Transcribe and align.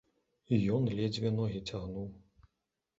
І 0.57 0.59
ён 0.77 0.89
ледзьве 1.01 1.35
ногі 1.37 1.65
цягнуў. 1.69 2.13